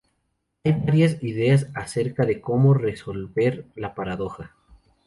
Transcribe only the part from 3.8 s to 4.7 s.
paradoja.